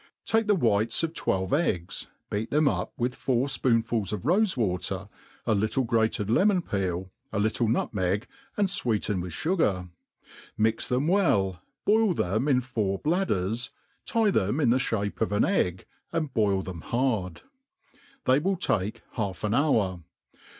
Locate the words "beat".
2.31-2.49